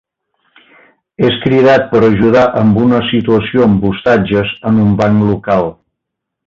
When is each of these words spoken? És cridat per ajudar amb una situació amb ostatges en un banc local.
És 1.27 1.35
cridat 1.43 1.85
per 1.91 2.01
ajudar 2.07 2.47
amb 2.63 2.81
una 2.87 3.03
situació 3.11 3.69
amb 3.69 3.89
ostatges 3.93 4.59
en 4.71 4.85
un 4.87 5.01
banc 5.03 5.27
local. 5.33 5.75